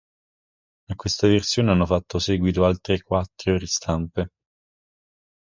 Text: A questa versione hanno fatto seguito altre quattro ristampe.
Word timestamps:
A 0.89 0.95
questa 0.95 1.27
versione 1.27 1.69
hanno 1.69 1.85
fatto 1.85 2.17
seguito 2.17 2.65
altre 2.65 3.03
quattro 3.03 3.55
ristampe. 3.55 4.31